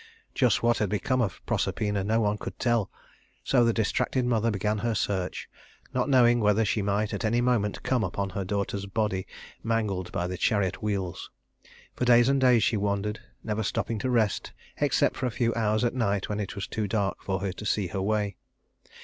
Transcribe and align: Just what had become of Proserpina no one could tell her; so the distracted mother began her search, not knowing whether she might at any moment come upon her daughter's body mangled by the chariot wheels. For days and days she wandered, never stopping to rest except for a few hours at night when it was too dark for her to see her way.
Just 0.33 0.63
what 0.63 0.79
had 0.79 0.89
become 0.89 1.21
of 1.21 1.45
Proserpina 1.45 2.03
no 2.03 2.19
one 2.21 2.39
could 2.39 2.57
tell 2.57 2.85
her; 2.85 2.89
so 3.43 3.63
the 3.63 3.71
distracted 3.71 4.25
mother 4.25 4.49
began 4.49 4.79
her 4.79 4.95
search, 4.95 5.47
not 5.93 6.09
knowing 6.09 6.39
whether 6.39 6.65
she 6.65 6.81
might 6.81 7.13
at 7.13 7.23
any 7.23 7.39
moment 7.39 7.83
come 7.83 8.03
upon 8.03 8.31
her 8.31 8.43
daughter's 8.43 8.87
body 8.87 9.27
mangled 9.61 10.11
by 10.11 10.25
the 10.25 10.39
chariot 10.39 10.81
wheels. 10.81 11.29
For 11.95 12.05
days 12.05 12.29
and 12.29 12.41
days 12.41 12.63
she 12.63 12.77
wandered, 12.77 13.19
never 13.43 13.61
stopping 13.61 13.99
to 13.99 14.09
rest 14.09 14.53
except 14.77 15.17
for 15.17 15.27
a 15.27 15.29
few 15.29 15.53
hours 15.53 15.83
at 15.85 15.93
night 15.93 16.29
when 16.29 16.39
it 16.39 16.55
was 16.55 16.65
too 16.65 16.87
dark 16.87 17.21
for 17.21 17.41
her 17.41 17.51
to 17.53 17.63
see 17.63 17.85
her 17.89 18.01
way. 18.01 18.37